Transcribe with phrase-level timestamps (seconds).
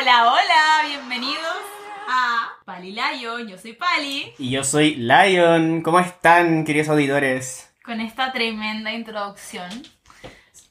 [0.00, 1.56] Hola, hola, bienvenidos
[2.08, 3.48] a Pali Lion.
[3.48, 4.32] Yo soy Pali.
[4.38, 5.82] Y yo soy Lion.
[5.82, 7.74] ¿Cómo están, queridos auditores?
[7.84, 9.68] Con esta tremenda introducción.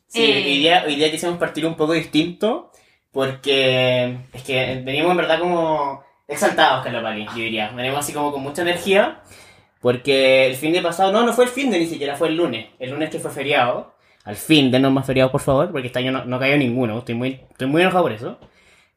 [0.07, 2.71] Sí, Eh, hoy, día, hoy día quisimos partir un poco distinto
[3.11, 7.69] porque es que venimos en verdad como exaltados con la Pali, yo diría.
[7.71, 9.23] Venimos así como con mucha energía
[9.81, 12.37] porque el fin de pasado, no, no fue el fin de ni siquiera, fue el
[12.37, 12.67] lunes.
[12.79, 13.93] El lunes que fue feriado.
[14.23, 16.99] Al fin, denos más feriados, por favor, porque este año no, no cayó ninguno.
[16.99, 18.39] Estoy muy, estoy muy enojado por eso.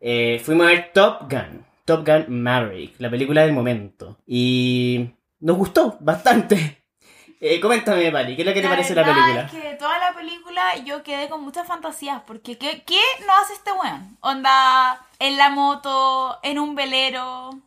[0.01, 1.65] Eh, fuimos a ver Top Gun.
[1.85, 4.17] Top Gun Maverick, la película del momento.
[4.27, 5.11] Y
[5.41, 6.77] nos gustó bastante.
[7.43, 9.41] Eh, coméntame, Pali, ¿qué es lo que te parece la película?
[9.47, 12.21] Es que toda la película yo quedé con muchas fantasías.
[12.27, 14.19] Porque ¿qué, qué no hace este weón?
[14.21, 17.59] Onda en la moto, en un velero,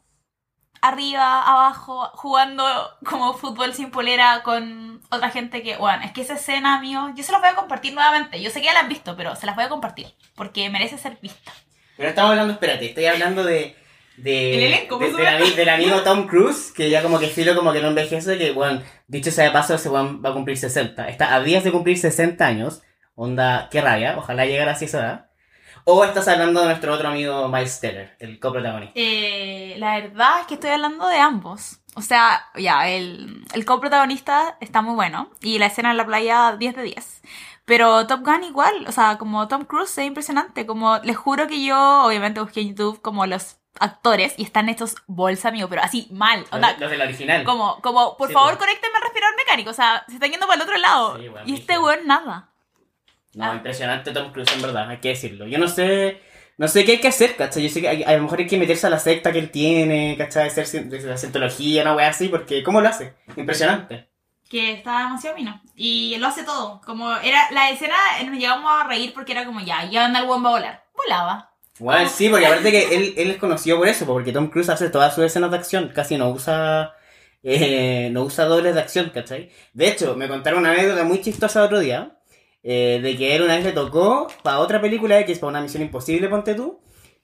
[0.79, 2.63] arriba, abajo, jugando
[3.03, 7.23] como fútbol sin polera con otra gente que, bueno, es que esa escena, amigo, yo
[7.23, 8.39] se las voy a compartir nuevamente.
[8.41, 10.13] Yo sé que ya la han visto, pero se las voy a compartir.
[10.35, 11.51] Porque merece ser vista.
[11.97, 13.75] Pero estamos hablando, espérate, estoy hablando de.
[14.17, 15.29] De, El elenco, de- supuesto.
[15.31, 18.51] ami- del amigo Tom Cruise, que ya como que filo como que no envejece, que
[18.51, 21.07] bueno, dicho sea de paso, ese va a cumplir 60.
[21.09, 22.81] Está a días de cumplir 60 años.
[23.15, 25.25] Onda, qué rabia, ojalá llegara así esa edad.
[25.85, 28.93] O estás hablando de nuestro otro amigo Miles Teller, el coprotagonista.
[28.95, 31.79] Eh, la verdad es que estoy hablando de ambos.
[31.95, 35.29] O sea, ya, el, el coprotagonista está muy bueno.
[35.41, 37.21] Y la escena en la playa, 10 de 10.
[37.65, 40.65] Pero Top Gun igual, o sea, como Tom Cruise es impresionante.
[40.65, 44.95] Como les juro que yo, obviamente, busqué en YouTube como los actores y están hechos
[45.07, 46.45] bolsa, amigo, pero así mal.
[46.51, 47.43] Los, los del original.
[47.45, 48.65] como, como, por Sí, favor, pues.
[48.67, 49.69] conéctenme al respirador mecánico.
[49.69, 51.17] O sea, se están yendo para el otro lado.
[51.17, 52.49] Sí, y este weón nada.
[53.33, 53.55] No, Ah.
[53.55, 55.47] impresionante Tom Cruise en verdad, hay que decirlo.
[55.47, 56.21] Yo no sé,
[56.57, 57.63] no sé qué hay que hacer, ¿cachai?
[57.63, 59.49] Yo sé que hay- a lo mejor hay que meterse a la secta que él
[59.49, 60.49] tiene, ¿cachai?
[60.49, 63.15] Hacer de la cientología, una wea así, porque ¿cómo lo hace?
[63.37, 64.09] Impresionante.
[64.53, 65.59] Que está demasiado fino.
[65.75, 66.79] Y lo hace todo.
[66.85, 70.19] Como era la escena, eh, nos llegamos a reír porque era como ya, ya anda
[70.19, 70.83] el buen va a volar.
[70.95, 71.51] Volaba.
[71.79, 74.91] Bueno, sí, porque aparte que él, él es conocido por eso, porque Tom Cruise hace
[74.91, 76.93] todas sus escenas de acción, casi no usa
[77.41, 79.49] eh, no usa dobles de acción, ¿cachai?
[79.73, 82.19] De hecho, me contaron una anécdota muy chistosa el otro día,
[82.61, 85.81] eh, de que él una vez le tocó para otra película X, para una misión
[85.81, 86.79] imposible, ponte tú,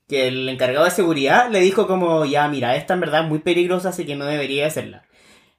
[0.07, 3.39] que el encargado de seguridad le dijo como, ya, mira, esta en verdad es muy
[3.39, 5.05] peligrosa, así que no debería hacerla.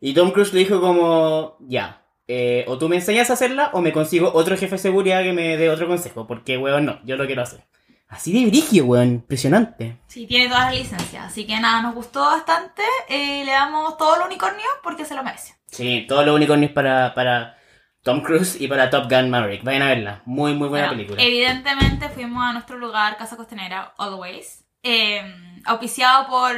[0.00, 3.80] Y Tom Cruise le dijo como, ya, eh, o tú me enseñas a hacerla o
[3.80, 7.16] me consigo otro jefe de seguridad que me dé otro consejo, porque, weón, no, yo
[7.16, 7.66] lo quiero hacer.
[8.08, 9.98] Así de brigio, weón, impresionante.
[10.08, 11.26] Sí, tiene todas las licencias.
[11.26, 12.82] Así que nada, nos gustó bastante.
[13.08, 15.54] Eh, le damos todo el unicornio porque se lo merece.
[15.66, 17.56] Sí, todos los unicornios para, para
[18.02, 19.62] Tom Cruise y para Top Gun Maverick.
[19.62, 21.22] Vayan a verla, muy, muy buena Bueno, película.
[21.22, 24.64] Evidentemente fuimos a nuestro lugar, Casa Costanera, Always.
[24.82, 25.22] eh,
[25.64, 26.56] auspiciado por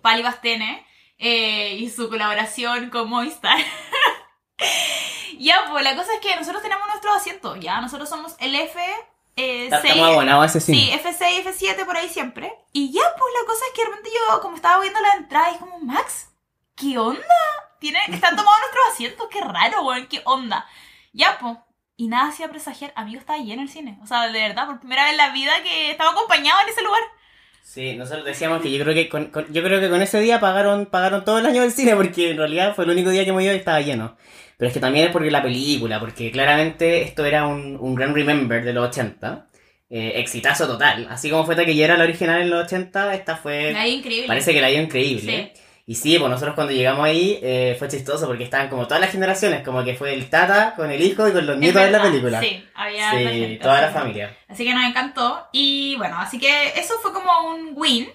[0.00, 0.86] Pali Bastene
[1.24, 3.58] eh, y su colaboración con Movistar.
[5.38, 7.80] ya, pues la cosa es que nosotros tenemos nuestros asientos, ya.
[7.80, 8.78] Nosotros somos el F.
[9.36, 11.02] Eh, Está- 6, Estamos abonados ese Sí, cine.
[11.02, 12.54] F6, F7 por ahí siempre.
[12.72, 15.50] Y ya, pues la cosa es que de repente yo, como estaba viendo la entrada,
[15.52, 16.28] y como, Max,
[16.76, 17.24] ¿qué onda?
[17.80, 20.66] Tiene, están tomados nuestros asientos, qué raro, weón, qué onda.
[21.12, 21.56] Ya, pues.
[21.96, 23.98] Y nada hacía presagiar, amigo, estaba lleno el cine.
[24.02, 26.82] O sea, de verdad, por primera vez en la vida que estaba acompañado en ese
[26.82, 27.02] lugar.
[27.66, 30.38] Sí, nosotros decíamos que yo creo que con, con- yo creo que con ese día
[30.38, 33.30] pagaron, pagaron todo el año del cine, porque en realidad fue el único día que
[33.30, 34.16] hemos ido y estaba lleno.
[34.58, 38.14] Pero es que también es porque la película, porque claramente esto era un, un gran
[38.14, 39.46] remember de los 80.
[39.88, 41.06] Eh, exitazo total.
[41.10, 43.74] Así como fue taquillera la original en los 80, esta fue...
[43.74, 44.26] Ahí increíble.
[44.28, 45.52] Parece que la dio increíble.
[45.86, 49.10] Y sí, pues nosotros cuando llegamos ahí eh, fue chistoso porque estaban como todas las
[49.10, 52.00] generaciones, como que fue el tata con el hijo y con los nietos de la
[52.02, 52.40] película.
[52.40, 54.36] Sí, había Sí, harta gente, toda la familia.
[54.48, 55.46] Así que nos encantó.
[55.52, 58.08] Y bueno, así que eso fue como un win.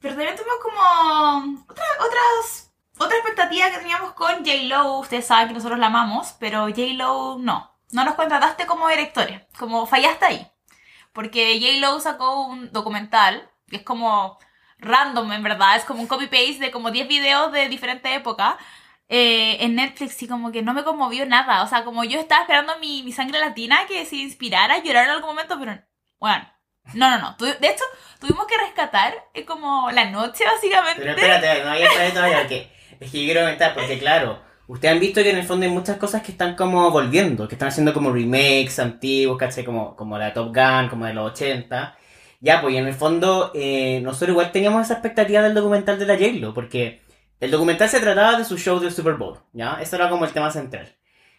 [0.00, 4.98] Pero también tuvimos como otra, otras, otra expectativa que teníamos con J-Lo.
[4.98, 7.78] Ustedes saben que nosotros la amamos, pero J-Lo no.
[7.92, 9.40] No nos contrataste como directores.
[9.58, 10.46] Como fallaste ahí.
[11.14, 14.38] Porque J-Lo sacó un documental que es como
[14.80, 15.76] random, en verdad.
[15.76, 18.54] Es como un copy-paste de como 10 videos de diferentes épocas.
[19.08, 21.62] eh, en Netflix y como que no me conmovió nada.
[21.64, 25.10] O sea, como yo estaba esperando mi, mi sangre latina que se inspirara, llorar en
[25.10, 25.80] algún momento, pero
[26.20, 26.48] bueno.
[26.94, 27.36] No, no, no.
[27.38, 27.84] De hecho,
[28.20, 31.00] tuvimos que rescatar eh, como la noche, básicamente.
[31.00, 35.22] Pero espérate, no sabido todavía que es que quiero comentar, porque claro, ustedes han visto
[35.22, 38.12] que en el fondo hay muchas cosas que están como volviendo, que están haciendo como
[38.12, 39.64] remakes antiguos, ¿cachai?
[39.64, 41.96] Como, como la de Top Gun, como de los 80.
[42.40, 46.06] Ya, pues y en el fondo, eh, nosotros igual teníamos esa expectativa del documental de
[46.06, 47.02] la J-Lo, porque
[47.38, 49.78] el documental se trataba de su show del Super Bowl, ¿ya?
[49.80, 50.88] Eso era como el tema central.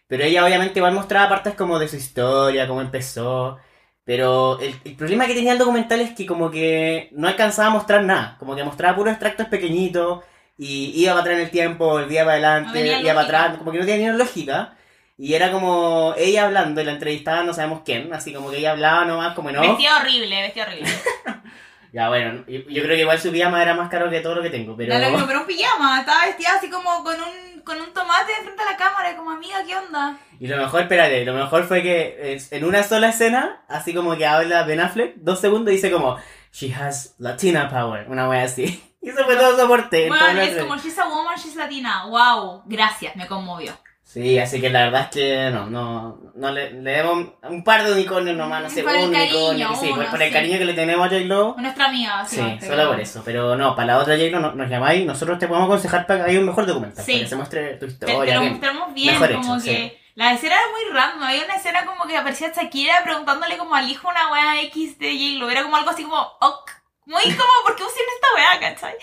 [0.08, 3.58] Pero ella obviamente igual mostraba partes como de su historia, cómo empezó.
[4.04, 7.72] Pero el, el problema que tenía el documental es que como que no alcanzaba a
[7.72, 8.36] mostrar nada.
[8.40, 10.24] Como que mostraba puros extractos pequeñitos
[10.58, 12.34] y iba para atrás en el tiempo, volvía para
[12.64, 13.48] No adelante, tenía iba para lógica.
[13.48, 14.76] atrás, como que no tenía ni lógica.
[15.22, 18.72] Y era como ella hablando y la entrevistaba no sabemos quién, así como que ella
[18.72, 19.56] hablaba nomás como off.
[19.60, 20.90] Vestía horrible, vestía horrible.
[21.94, 24.42] Ya, bueno, yo, yo creo que igual su pijama era más caro que todo lo
[24.42, 24.94] que tengo, pero...
[24.94, 26.00] No lo mismo, pero un pijama.
[26.00, 29.14] Estaba vestida así como con un, con un tomate frente a la cámara.
[29.18, 30.18] Como, amiga, ¿qué onda?
[30.40, 34.26] Y lo mejor, espérate, lo mejor fue que en una sola escena, así como que
[34.26, 36.18] habla Ben Affleck, dos segundos, dice como,
[36.54, 38.82] She has Latina power, una wea así.
[39.04, 40.08] Y eso fue todo soporte.
[40.08, 42.06] Bueno, es como, she's a woman, she's latina.
[42.06, 43.74] Wow, gracias, me conmovió.
[44.12, 47.82] Sí, así que la verdad es que no, no, no le, le demos un par
[47.86, 50.22] de unicornios nomás, no sé, Por el un cariño, unicornio, que sí, por, uno, por
[50.22, 50.34] el sí.
[50.34, 51.56] cariño que le tenemos a J-Lo.
[51.58, 53.22] Nuestra amiga, Sí, básicamente, solo por eso.
[53.24, 56.32] Pero no, para la otra J-Lo no- nos llamáis, nosotros te podemos aconsejar para que
[56.32, 57.12] haya un mejor documental, Sí.
[57.14, 58.20] para que se muestre tu historia.
[58.20, 58.52] te lo bien.
[58.52, 59.98] mostramos bien, Mejor como hecho, que sí.
[60.16, 61.24] la escena era muy random.
[61.24, 65.14] Había una escena como que aparecía Shakira preguntándole como al hijo una wea X de
[65.14, 65.50] J-Lo.
[65.50, 66.70] Era como algo así como, ok.
[67.06, 68.96] Muy como, ¿por qué usan esta wea, cachai?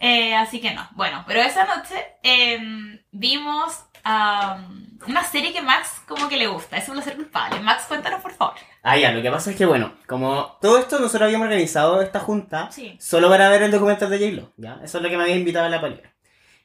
[0.00, 0.86] Eh, así que no.
[0.92, 6.76] Bueno, pero esa noche em, vimos una serie que Max como que le gusta.
[6.76, 7.60] Eso es lo ser culpable.
[7.60, 8.54] Max, cuéntanos por favor.
[8.82, 12.18] Ah, ya, lo que pasa es que, bueno, como todo esto nosotros habíamos organizado esta
[12.20, 12.96] junta Sí.
[13.00, 14.80] solo para ver el documental de J-Lo, ¿ya?
[14.82, 16.12] Eso es lo que me había invitado a la palera.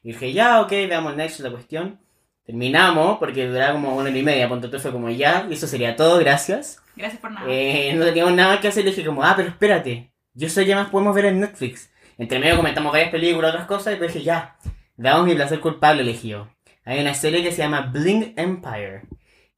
[0.02, 2.00] Y dije, ya, ok, veamos Next, la cuestión.
[2.44, 5.66] Terminamos, porque duraba como una hora y media, punto tú fue como ya, y eso
[5.66, 6.82] sería todo, gracias.
[6.96, 7.46] Gracias por nada.
[7.48, 10.74] Eh, no teníamos nada que hacer, le dije como, ah, pero espérate, yo sé qué
[10.74, 11.90] más podemos ver en Netflix.
[12.16, 14.56] Entre medio comentamos varias películas, otras cosas, y pues dije, ya,
[14.96, 16.48] veamos mi placer culpable, elegí yo.
[16.88, 19.02] Hay una serie que se llama Bling Empire,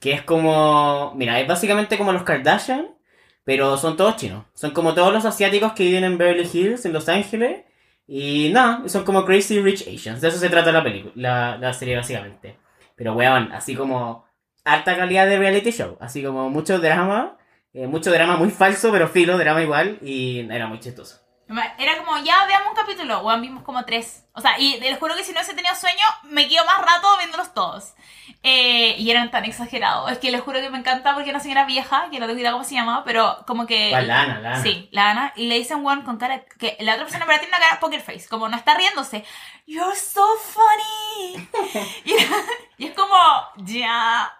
[0.01, 2.89] que es como, mira, es básicamente como los Kardashian,
[3.45, 4.47] pero son todos chinos.
[4.53, 7.63] Son como todos los asiáticos que viven en Beverly Hills, en Los Ángeles,
[8.09, 10.21] y nada, son como Crazy Rich Asians.
[10.21, 12.59] De eso se trata la película, la, la serie básicamente.
[12.97, 14.27] Pero weón, así como
[14.65, 17.39] alta calidad de reality show, así como mucho drama,
[17.73, 21.21] eh, mucho drama muy falso, pero filo, drama igual, y era muy chistoso.
[21.79, 23.21] Era como, ya veamos un capítulo.
[23.23, 24.25] Weón, vimos como tres.
[24.33, 27.09] O sea, y les juro que si no hubiese tenido sueño, me quedo más rato
[27.19, 27.95] viéndolos todos.
[28.43, 30.11] Eh, y eran tan exagerados.
[30.11, 32.65] Es que les juro que me encanta porque una señora vieja, que no idea cómo
[32.65, 33.91] se llama, pero como que.
[33.91, 34.63] La Ana, la Ana.
[34.63, 35.33] Sí, la Ana.
[35.37, 36.43] Y le dicen one con cara.
[36.59, 38.29] Que la otra persona verdad tiene una cara poker face.
[38.29, 39.25] Como no está riéndose.
[39.67, 41.49] You're so funny.
[42.05, 42.15] y,
[42.83, 43.17] y es como,
[43.59, 44.33] ya.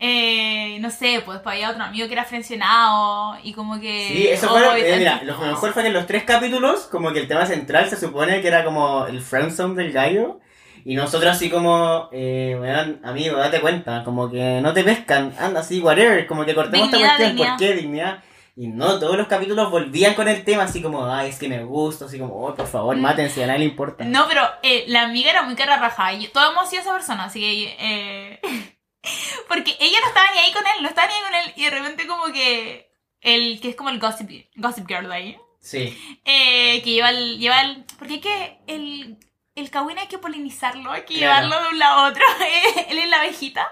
[0.00, 3.36] Eh, no sé, pues después había otro amigo que era frencionado.
[3.42, 4.08] Y como que.
[4.08, 6.86] Sí, eso oh, fue, y eh, mira, lo mejor fue que en los tres capítulos,
[6.86, 10.40] como que el tema central se supone que era como el friendzone del gallo,
[10.84, 15.60] y nosotros así como, eh, weón, amigo, date cuenta, como que no te pescan, anda
[15.60, 17.48] así, whatever, como que cortemos Dignidad, esta cuestión.
[17.48, 18.24] ¿por qué dignidad?
[18.56, 21.62] Y no, todos los capítulos volvían con el tema, así como, ay, es que me
[21.62, 23.00] gusta, así como, oh, por favor, Mm.
[23.00, 24.02] mátense, a nadie le importa.
[24.04, 26.12] No, pero eh, la amiga era muy cara raja.
[26.14, 27.76] Y todos hemos sido esa persona, así que.
[27.78, 28.40] eh,
[29.48, 31.52] porque ella no estaba ni ahí con él, no estaba ni ahí con él.
[31.56, 32.88] Y de repente, como que.
[33.20, 35.36] El que es como el gossip, gossip girl de ahí.
[35.60, 37.38] Sí, eh, que lleva el.
[37.38, 38.60] Lleva el porque hay que.
[38.66, 39.18] El,
[39.54, 41.46] el kawin hay que polinizarlo, hay que Claro.
[41.46, 42.22] llevarlo de un lado a otro.
[42.88, 43.66] él es la abejita.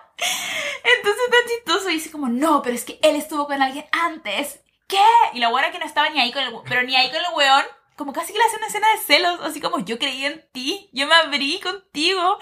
[0.99, 1.91] Entonces tan chistoso.
[1.91, 4.63] Y dice como, no, pero es que él estuvo con alguien antes.
[4.89, 4.99] ¿Qué?
[5.33, 6.55] Y la buena que no estaba ni ahí con el.
[6.69, 7.65] Pero ni ahí con el weón.
[7.97, 9.41] Como casi que le hace una escena de celos.
[9.43, 10.91] Así como, yo creí en ti.
[10.93, 12.39] Yo me abrí contigo.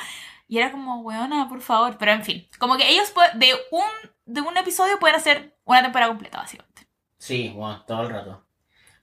[0.48, 1.96] Y era como, weona, por favor.
[1.98, 2.48] Pero en fin.
[2.58, 3.84] Como que ellos de un,
[4.26, 6.86] de un episodio pueden hacer una temporada completa, básicamente.
[7.18, 8.44] sí, bueno, todo el rato.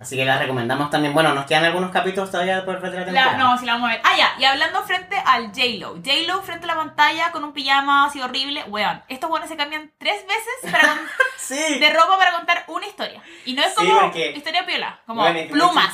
[0.01, 3.05] Así que la recomendamos también, bueno, nos quedan algunos capítulos todavía por ver de la
[3.05, 3.37] temporada.
[3.37, 4.01] no, si la vamos a ver.
[4.03, 5.95] Ah, ya, y hablando frente al J-Lo.
[6.03, 8.63] J-Lo frente a la pantalla con un pijama así horrible.
[8.67, 10.99] Weón, estos weones se cambian tres veces para con-
[11.37, 11.79] Sí.
[11.79, 13.21] de ropa para contar una historia.
[13.45, 15.93] Y no es Sí, como porque- historia piola, como Bueno, es plumas.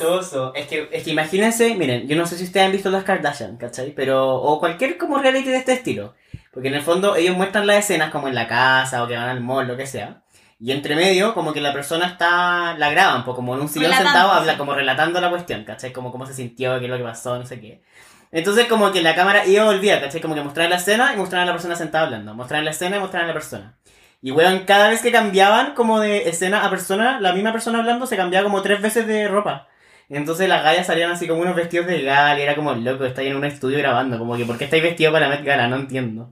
[0.56, 3.58] Es que, es que imagínense, miren, yo no sé si ustedes han visto las Kardashian,
[3.58, 3.92] ¿cachai?
[3.92, 6.16] Pero, o cualquier como reality de este estilo.
[6.54, 9.30] Porque en el fondo ellos muestran las escenas como en la casa o que van
[9.30, 10.22] al mall, lo que sea.
[10.60, 13.92] Y entre medio, como que la persona está, la graban, pues como en un sillón
[13.92, 15.94] Relatando, sentado, habla, como relatando la cuestión, ¿cachai?
[15.94, 17.84] Como cómo se sintió, qué es lo que pasó, no sé qué.
[18.32, 20.20] Entonces como que la cámara iba y volvía, ¿cachai?
[20.20, 22.34] Como que mostraban la escena y mostraban a la persona sentada hablando.
[22.34, 23.78] Mostraban la escena y mostraban a la persona.
[24.22, 28.08] Y weón, cada vez que cambiaban como de escena a persona, la misma persona hablando
[28.08, 29.68] se cambiaba como tres veces de ropa.
[30.10, 33.30] Entonces las gallas salían así como unos vestidos de gala y era como loco, estáis
[33.30, 35.68] en un estudio grabando, como que ¿por qué estáis vestidos para la Met Gala?
[35.68, 36.32] No entiendo.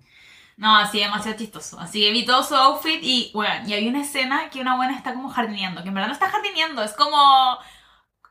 [0.58, 1.80] No, así demasiado chistoso.
[1.80, 4.96] Así que vi todo su outfit y, bueno, y había una escena que una buena
[4.96, 7.58] está como jardineando, que en verdad no está jardineando, es como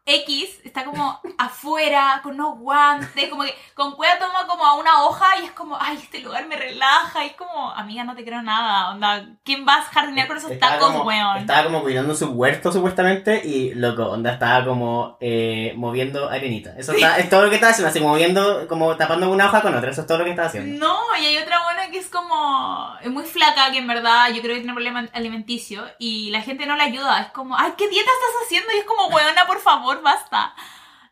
[0.06, 5.04] X, está como afuera, con unos guantes, como que con cueva toma como a una
[5.04, 8.25] hoja y es como, ay, este lugar me relaja, y es como, amiga, no te
[8.25, 11.38] creo nada, onda, ¿quién vas a jardinear con esos Estaba tacos, como, weón?
[11.38, 16.75] Estaba como cuidando su huerto supuestamente y loco, onda estaba como eh, moviendo arenita.
[16.76, 19.75] Eso está, es todo lo que estaba haciendo, así moviendo, como tapando una hoja con
[19.75, 20.87] otra, eso es todo lo que estaba haciendo.
[20.87, 22.96] No, y hay otra buena que es como.
[23.00, 25.84] Es muy flaca, que en verdad yo creo que tiene problema alimenticio.
[25.99, 27.20] Y la gente no le ayuda.
[27.20, 28.73] Es como, ay, ¿qué dieta estás haciendo?
[28.75, 30.54] Y es como, weona, por favor, basta.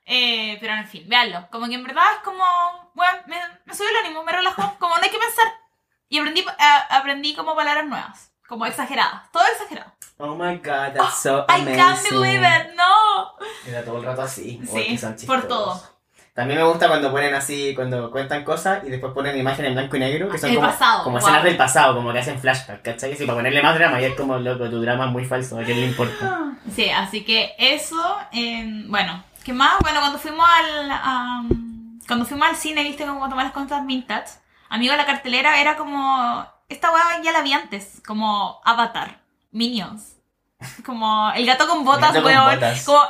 [0.04, 1.48] Eh, pero en fin, véanlo.
[1.50, 2.44] Como que en verdad es como.
[2.94, 4.76] Bueno, me, me sube el ánimo, me relajó.
[4.78, 5.46] Como no hay que pensar.
[6.08, 8.28] Y aprendí, a- aprendí como palabras nuevas.
[8.48, 9.92] como exageradas, todo exagerado.
[10.18, 11.76] Oh my god, that's so I amazing.
[11.76, 13.32] can't believe it, no.
[13.66, 14.60] Era todo el rato así.
[14.70, 15.82] Sí, que son por todo.
[16.34, 19.96] También me gusta cuando ponen así, cuando cuentan cosas y después ponen imágenes en blanco
[19.96, 21.26] y negro que son El como, pasado, como wow.
[21.26, 23.14] escenas del pasado, como que hacen flashback, ¿cachai?
[23.16, 25.62] Sí, para ponerle más drama y es como, loco, tu drama es muy falso, ¿a
[25.62, 26.38] quién le importa?
[26.74, 28.00] Sí, así que eso,
[28.32, 29.74] eh, bueno, ¿qué más?
[29.80, 34.34] Bueno, cuando fuimos al, am, cuando fuimos al cine, viste como tomar las cosas vintage,
[34.68, 39.18] amigo, la cartelera era como, esta weá ya la vi antes, como Avatar,
[39.50, 40.16] Minions,
[40.86, 42.84] como el gato con botas, gato con weón, botas.
[42.84, 43.00] como,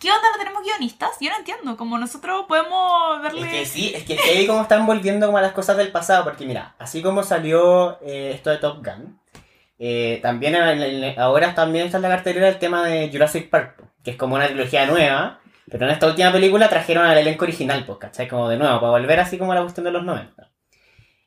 [0.00, 1.10] ¿qué onda no tenemos guionistas?
[1.20, 3.42] Yo no entiendo, como nosotros podemos verle...
[3.42, 6.24] Es que sí, es que ahí como están volviendo como a las cosas del pasado,
[6.24, 9.20] porque mira, así como salió eh, esto de Top Gun,
[9.78, 13.76] eh, también en- en- ahora también está en la cartelera el tema de Jurassic Park,
[14.02, 15.38] que es como una trilogía nueva,
[15.70, 18.26] pero en esta última película trajeron al elenco original, pues, ¿cachai?
[18.26, 20.48] Como de nuevo, para volver así como a la cuestión de los 90.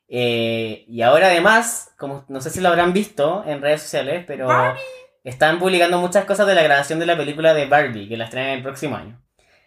[0.09, 4.47] Eh, y ahora además, como no sé si lo habrán visto en redes sociales, pero
[4.47, 4.81] Barbie.
[5.23, 8.51] Están publicando muchas cosas de la grabación de la película de Barbie, que la estrenan
[8.51, 9.19] el próximo año.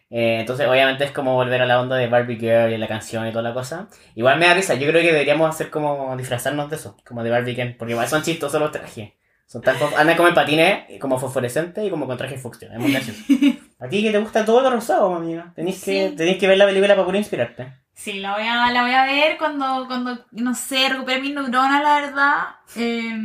[0.09, 3.27] Eh, entonces, obviamente es como volver a la onda de Barbie Girl y la canción
[3.27, 3.89] y toda la cosa.
[4.15, 7.31] Igual me da risa, yo creo que deberíamos hacer como disfrazarnos de eso, como de
[7.31, 9.11] Barbie Ken, porque igual son chistosos los trajes.
[9.49, 12.69] Son tan andan como en patines, como fosforescentes y como con traje fucsia.
[12.73, 13.21] Es muy gracioso.
[13.79, 15.53] A ti que te gusta todo lo rosado, amiga.
[15.55, 16.17] Tenéis que, Sí.
[16.17, 17.73] tenéis que ver la película para poder inspirarte.
[17.95, 21.83] Sí, la voy a, la voy a ver cuando, cuando, no sé, recupere mis neuronas,
[21.83, 22.37] la verdad.
[22.77, 23.17] Eh,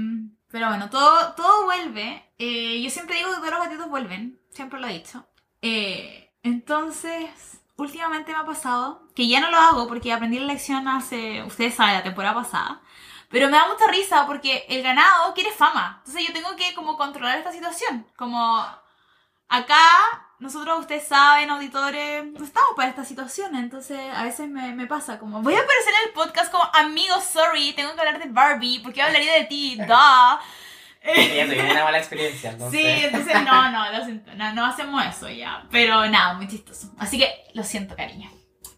[0.52, 2.34] pero bueno, todo, todo vuelve.
[2.38, 4.40] Eh, yo siempre digo que todos los gatitos vuelven.
[4.50, 5.26] Siempre lo he dicho.
[5.62, 10.88] Eh, entonces, últimamente me ha pasado, que ya no lo hago porque aprendí la lección
[10.88, 12.82] hace, ustedes saben, la temporada pasada.
[13.30, 15.98] Pero me da mucha risa porque el ganado quiere fama.
[16.00, 18.06] Entonces yo tengo que como controlar esta situación.
[18.18, 18.66] Como
[19.48, 19.80] acá,
[20.42, 23.56] nosotros, ustedes saben, auditores, no estamos para esta situación.
[23.56, 27.16] Entonces a veces me, me pasa como, voy a aparecer en el podcast como, amigo,
[27.22, 30.40] sorry, tengo que hablar de Barbie, porque hablaría de ti, da.
[31.04, 32.80] Ya una mala experiencia, entonces.
[32.80, 35.64] Sí, entonces no, no, lo siento, no, no hacemos eso ya.
[35.72, 36.92] Pero nada, muy chistoso.
[36.98, 38.30] Así que lo siento, cariño.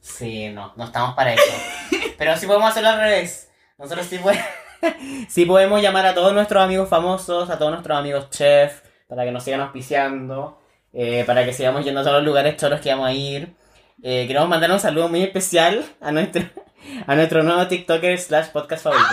[0.01, 1.53] Sí, no, no estamos para eso.
[2.17, 3.49] Pero sí podemos hacerlo al revés.
[3.77, 4.45] Nosotros sí, podemos
[5.29, 9.31] sí podemos llamar a todos nuestros amigos famosos, a todos nuestros amigos chef, para que
[9.31, 10.62] nos sigan auspiciando,
[10.93, 13.55] eh, para que sigamos yendo a todos los lugares choros que vamos a ir.
[14.01, 16.43] Eh, queremos mandar un saludo muy especial a nuestro,
[17.07, 19.07] a nuestro nuevo TikToker slash podcast favorito.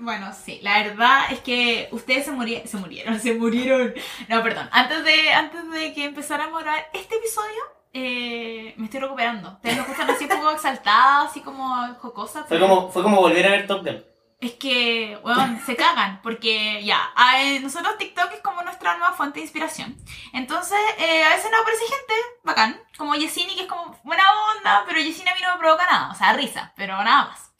[0.00, 3.94] Bueno, sí, la verdad es que ustedes se, muri- se murieron, se murieron.
[4.28, 7.62] No, perdón, antes de, antes de que empezáramos a grabar este episodio,
[7.92, 9.50] eh, me estoy recuperando.
[9.52, 12.40] Ustedes me escuchan así un poco exaltada, así como jocosa.
[12.44, 14.02] Fue pero- como, fue como volver a ver Top Gun.
[14.42, 19.38] Es que, weón, se cagan, porque ya, eh, nosotros TikTok es como nuestra nueva fuente
[19.38, 19.96] de inspiración.
[20.32, 24.24] Entonces, eh, a veces nos aparece gente bacán, como Yesini, que es como buena
[24.56, 27.52] onda, pero Yesini a mí no me provoca nada, o sea, risa, pero nada más.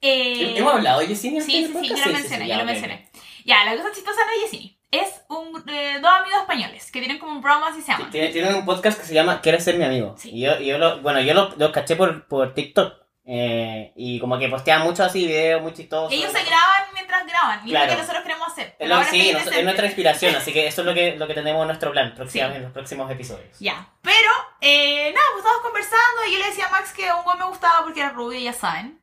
[0.00, 3.10] Eh, ¿Hemos hablado de antes Sí, sí, sí, yo lo mencioné, yo lo mencioné.
[3.44, 7.18] Ya, la cosa chistosa no es Yesini, es un, eh, dos amigos españoles que tienen
[7.18, 8.12] como un broma y se llaman.
[8.12, 10.14] Tienen, tienen un podcast que se llama ¿Quieres ser mi amigo?
[10.16, 10.30] Sí.
[10.32, 13.03] Y yo, yo lo, bueno, yo los los caché por, por TikTok.
[13.26, 16.12] Eh, y como que postean mucho así videos muy chistosos.
[16.12, 17.90] Ellos se graban mientras graban, y es lo Claro.
[17.92, 18.74] que nosotros queremos hacer.
[18.78, 21.26] Pero lo- ahora sí, nos- es nuestra inspiración, así que eso es lo que, lo
[21.26, 23.58] que tenemos en nuestro plan próximamente, en los próximos episodios.
[23.60, 27.38] Ya, pero eh, nada, pues estábamos conversando y yo le decía a Max que un
[27.38, 29.00] me gustaba porque era rubio, ya saben.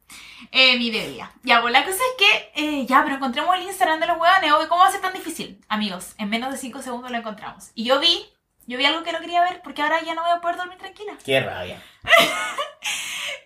[0.52, 1.32] Eh, mi bebida.
[1.44, 2.52] Ya, pues la cosa es que,
[2.82, 4.52] eh, ya, pero encontremos el Instagram de los hueones.
[4.52, 5.62] obvio, ¿Cómo va a ser tan difícil?
[5.70, 7.70] Amigos, en menos de 5 segundos lo encontramos.
[7.76, 8.26] Y yo vi,
[8.66, 10.78] yo vi algo que no quería ver porque ahora ya no voy a poder dormir
[10.80, 11.14] tranquila.
[11.24, 11.82] Qué rabia.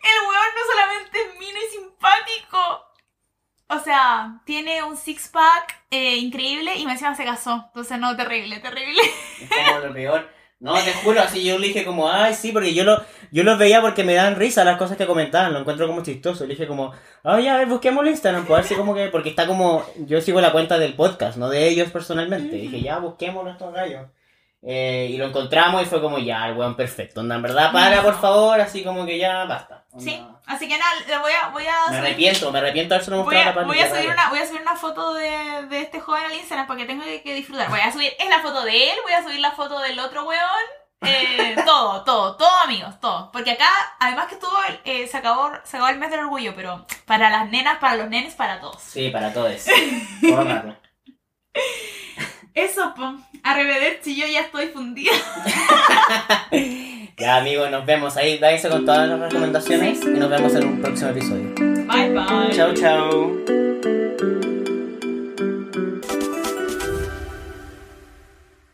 [0.06, 2.86] El hueón no solamente es mino y simpático.
[3.68, 7.66] O sea, tiene un six-pack eh, increíble y me encima se casó.
[7.68, 9.02] Entonces, no, terrible, terrible.
[9.42, 10.30] Es como lo peor.
[10.60, 13.60] No, te juro, así yo le dije como, ay, sí, porque yo lo, yo los
[13.60, 16.46] veía porque me dan risa las cosas que comentaban, lo encuentro como chistoso.
[16.46, 16.94] Le dije como,
[17.24, 19.86] ay, a ver, busquemos el Instagram, pues a ver si como que, porque está como,
[19.98, 22.56] yo sigo la cuenta del podcast, no de ellos personalmente.
[22.56, 24.08] Dije, ya, busquemos estos gallos.
[24.68, 27.20] Eh, y lo encontramos y fue como, ya, el weón perfecto.
[27.22, 29.84] Onda, en verdad, para, por favor, así como que ya, basta.
[29.92, 32.90] Onda, Sí, así que nada, le voy a, voy a Me subir- arrepiento, me arrepiento
[32.90, 35.68] de haberse mostrado a, la voy, a subir una, voy a subir una foto de,
[35.70, 37.70] de este joven al Instagram porque tengo que, que disfrutar.
[37.70, 40.24] Voy a subir, es la foto de él, voy a subir la foto del otro
[40.26, 40.42] weón.
[41.02, 43.32] eh, todo, todo, todo amigos, todo.
[43.32, 43.68] Porque acá,
[44.00, 47.48] además que estuvo, eh, se, acabó, se acabó el mes del orgullo, pero para las
[47.52, 48.82] nenas, para los nenes, para todos.
[48.82, 49.66] Sí, para todos.
[52.56, 53.16] Eso, po.
[53.44, 55.12] Arrivederci, yo ya estoy fundida.
[57.18, 58.38] Ya amigos, nos vemos ahí.
[58.40, 61.54] Váyanse con todas las recomendaciones y nos vemos en un próximo episodio.
[61.88, 62.52] Bye, bye.
[62.54, 63.65] Chao, chao.